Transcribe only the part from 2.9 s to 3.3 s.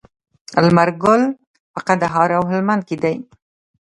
دی.